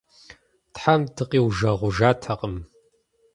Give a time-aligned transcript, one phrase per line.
[0.73, 2.55] Тхьэм дыкъиужэгъужатэкъым.